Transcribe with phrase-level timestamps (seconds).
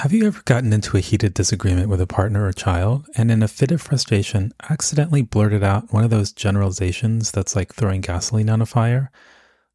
[0.00, 3.42] Have you ever gotten into a heated disagreement with a partner or child and in
[3.42, 8.50] a fit of frustration accidentally blurted out one of those generalizations that's like throwing gasoline
[8.50, 9.10] on a fire?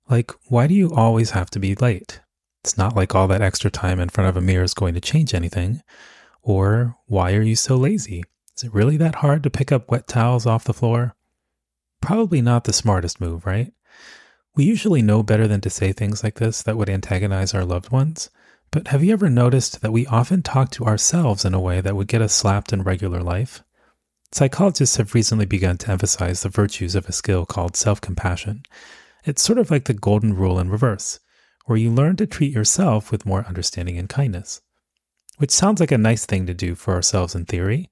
[0.07, 2.21] Like, why do you always have to be late?
[2.63, 5.01] It's not like all that extra time in front of a mirror is going to
[5.01, 5.81] change anything.
[6.43, 8.23] Or, why are you so lazy?
[8.55, 11.15] Is it really that hard to pick up wet towels off the floor?
[11.99, 13.73] Probably not the smartest move, right?
[14.55, 17.91] We usually know better than to say things like this that would antagonize our loved
[17.91, 18.29] ones.
[18.71, 21.95] But have you ever noticed that we often talk to ourselves in a way that
[21.95, 23.63] would get us slapped in regular life?
[24.31, 28.63] Psychologists have recently begun to emphasize the virtues of a skill called self compassion.
[29.25, 31.19] It's sort of like the golden rule in reverse,
[31.65, 34.61] where you learn to treat yourself with more understanding and kindness.
[35.37, 37.89] Which sounds like a nice thing to do for ourselves in theory,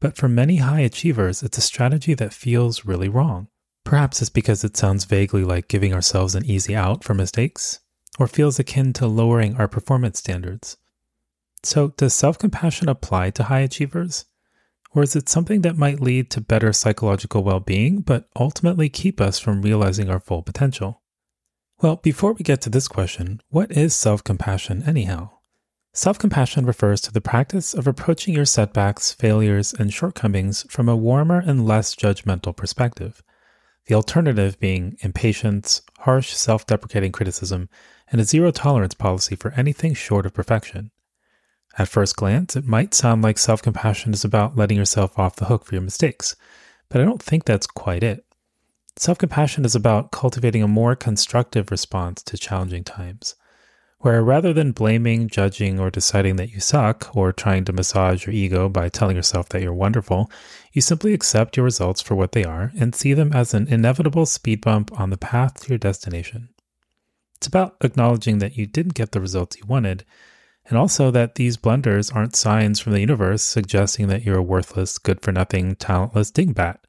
[0.00, 3.48] but for many high achievers, it's a strategy that feels really wrong.
[3.84, 7.80] Perhaps it's because it sounds vaguely like giving ourselves an easy out for mistakes,
[8.20, 10.76] or feels akin to lowering our performance standards.
[11.62, 14.26] So, does self compassion apply to high achievers?
[14.94, 19.20] Or is it something that might lead to better psychological well being, but ultimately keep
[19.20, 21.00] us from realizing our full potential?
[21.80, 25.30] Well, before we get to this question, what is self compassion anyhow?
[25.94, 30.96] Self compassion refers to the practice of approaching your setbacks, failures, and shortcomings from a
[30.96, 33.22] warmer and less judgmental perspective.
[33.86, 37.68] The alternative being impatience, harsh, self deprecating criticism,
[38.10, 40.90] and a zero tolerance policy for anything short of perfection.
[41.78, 45.46] At first glance, it might sound like self compassion is about letting yourself off the
[45.46, 46.36] hook for your mistakes,
[46.88, 48.24] but I don't think that's quite it.
[48.96, 53.34] Self compassion is about cultivating a more constructive response to challenging times,
[54.00, 58.34] where rather than blaming, judging, or deciding that you suck, or trying to massage your
[58.34, 60.30] ego by telling yourself that you're wonderful,
[60.72, 64.26] you simply accept your results for what they are and see them as an inevitable
[64.26, 66.49] speed bump on the path to your destination.
[67.40, 70.04] It's about acknowledging that you didn't get the results you wanted,
[70.66, 74.98] and also that these blunders aren't signs from the universe suggesting that you're a worthless,
[74.98, 76.80] good for nothing, talentless dingbat,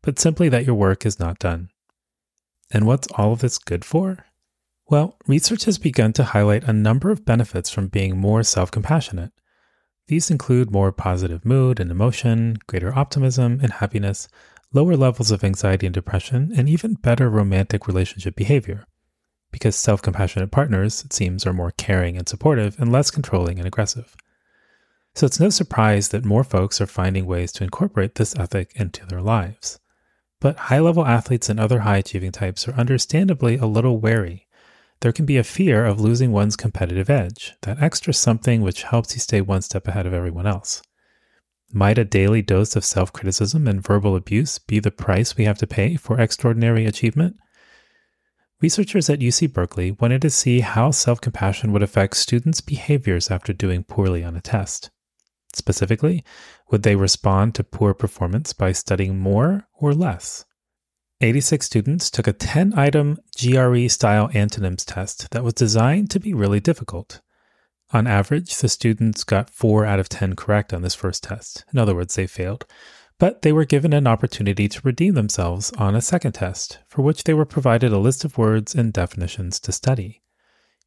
[0.00, 1.68] but simply that your work is not done.
[2.70, 4.24] And what's all of this good for?
[4.88, 9.32] Well, research has begun to highlight a number of benefits from being more self compassionate.
[10.06, 14.26] These include more positive mood and emotion, greater optimism and happiness,
[14.72, 18.86] lower levels of anxiety and depression, and even better romantic relationship behavior
[19.50, 23.66] because self compassionate partners, it seems, are more caring and supportive and less controlling and
[23.66, 24.16] aggressive.
[25.14, 29.04] So it's no surprise that more folks are finding ways to incorporate this ethic into
[29.06, 29.80] their lives.
[30.40, 34.46] But high level athletes and other high achieving types are understandably a little wary.
[35.00, 39.14] There can be a fear of losing one's competitive edge, that extra something which helps
[39.14, 40.82] you stay one step ahead of everyone else.
[41.72, 45.58] Might a daily dose of self criticism and verbal abuse be the price we have
[45.58, 47.36] to pay for extraordinary achievement?
[48.60, 53.52] Researchers at UC Berkeley wanted to see how self compassion would affect students' behaviors after
[53.52, 54.90] doing poorly on a test.
[55.54, 56.24] Specifically,
[56.70, 60.44] would they respond to poor performance by studying more or less?
[61.20, 66.34] 86 students took a 10 item GRE style antonyms test that was designed to be
[66.34, 67.20] really difficult.
[67.92, 71.64] On average, the students got 4 out of 10 correct on this first test.
[71.72, 72.66] In other words, they failed
[73.18, 77.24] but they were given an opportunity to redeem themselves on a second test, for which
[77.24, 80.22] they were provided a list of words and definitions to study.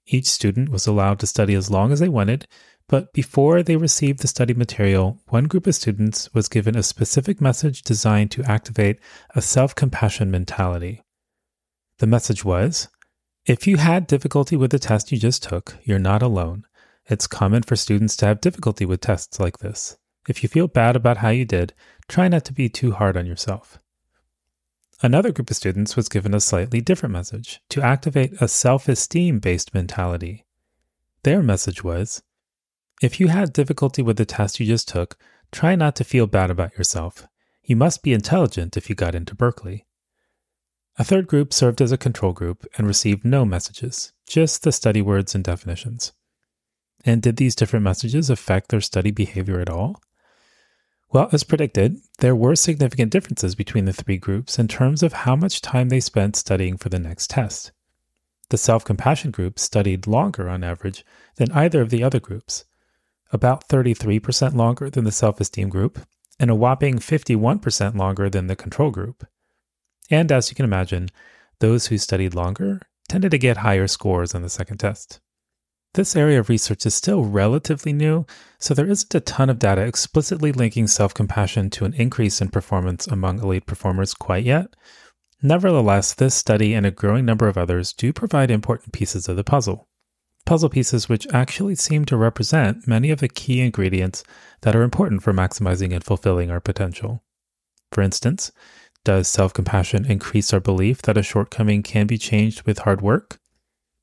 [0.05, 2.47] Each student was allowed to study as long as they wanted,
[2.87, 7.39] but before they received the study material, one group of students was given a specific
[7.39, 8.99] message designed to activate
[9.35, 11.03] a self compassion mentality.
[11.99, 12.89] The message was
[13.45, 16.65] If you had difficulty with the test you just took, you're not alone.
[17.05, 19.97] It's common for students to have difficulty with tests like this.
[20.27, 21.73] If you feel bad about how you did,
[22.07, 23.79] try not to be too hard on yourself.
[25.03, 29.39] Another group of students was given a slightly different message to activate a self esteem
[29.39, 30.45] based mentality.
[31.23, 32.21] Their message was
[33.01, 35.17] If you had difficulty with the test you just took,
[35.51, 37.27] try not to feel bad about yourself.
[37.63, 39.87] You must be intelligent if you got into Berkeley.
[40.99, 45.01] A third group served as a control group and received no messages, just the study
[45.01, 46.11] words and definitions.
[47.03, 49.99] And did these different messages affect their study behavior at all?
[51.13, 55.35] Well, as predicted, there were significant differences between the three groups in terms of how
[55.35, 57.71] much time they spent studying for the next test.
[58.49, 61.05] The self compassion group studied longer on average
[61.35, 62.63] than either of the other groups,
[63.31, 65.99] about 33% longer than the self esteem group,
[66.39, 69.25] and a whopping 51% longer than the control group.
[70.09, 71.09] And as you can imagine,
[71.59, 75.19] those who studied longer tended to get higher scores on the second test.
[75.93, 78.25] This area of research is still relatively new,
[78.57, 82.47] so there isn't a ton of data explicitly linking self compassion to an increase in
[82.47, 84.73] performance among elite performers quite yet.
[85.41, 89.43] Nevertheless, this study and a growing number of others do provide important pieces of the
[89.43, 89.89] puzzle.
[90.45, 94.23] Puzzle pieces which actually seem to represent many of the key ingredients
[94.61, 97.21] that are important for maximizing and fulfilling our potential.
[97.91, 98.53] For instance,
[99.03, 103.39] does self compassion increase our belief that a shortcoming can be changed with hard work?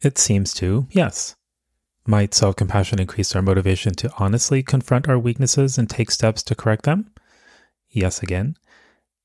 [0.02, 1.34] It seems to, yes.
[2.08, 6.54] Might self compassion increase our motivation to honestly confront our weaknesses and take steps to
[6.54, 7.10] correct them?
[7.90, 8.56] Yes, again.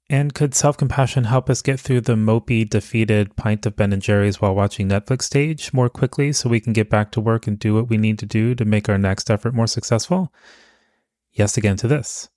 [0.09, 4.01] And could self compassion help us get through the mopey, defeated pint of Ben and
[4.01, 7.57] Jerry's while watching Netflix stage more quickly so we can get back to work and
[7.57, 10.33] do what we need to do to make our next effort more successful?
[11.31, 12.27] Yes, again to this.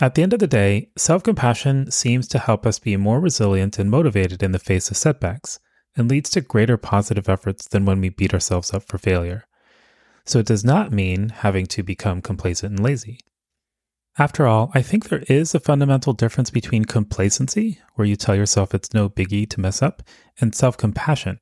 [0.00, 3.78] At the end of the day, self compassion seems to help us be more resilient
[3.78, 5.60] and motivated in the face of setbacks
[5.94, 9.44] and leads to greater positive efforts than when we beat ourselves up for failure
[10.24, 13.18] so it does not mean having to become complacent and lazy.
[14.18, 18.74] After all, I think there is a fundamental difference between complacency, where you tell yourself
[18.74, 20.02] it's no biggie to mess up,
[20.40, 21.38] and self compassion,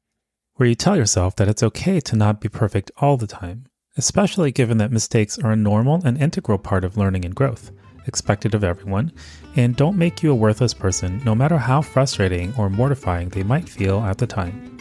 [0.55, 3.67] where you tell yourself that it's okay to not be perfect all the time,
[3.97, 7.73] especially given that mistakes are a normal and integral part of learning and growth,
[8.07, 9.13] expected of everyone,
[9.57, 13.69] and don't make you a worthless person no matter how frustrating or mortifying they might
[13.69, 14.78] feel at the time.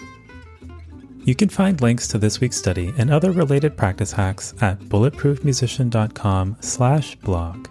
[1.27, 7.67] You can find links to this week's study and other related practice hacks at bulletproofmusician.com/blog.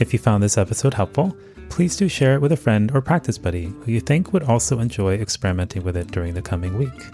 [0.00, 1.36] If you found this episode helpful,
[1.68, 4.80] please do share it with a friend or practice buddy who you think would also
[4.80, 7.06] enjoy experimenting with it during the coming week.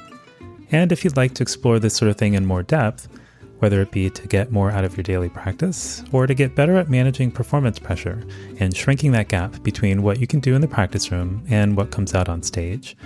[0.73, 3.07] And if you'd like to explore this sort of thing in more depth,
[3.59, 6.77] whether it be to get more out of your daily practice or to get better
[6.77, 8.25] at managing performance pressure
[8.61, 11.91] and shrinking that gap between what you can do in the practice room and what
[11.91, 12.97] comes out on stage,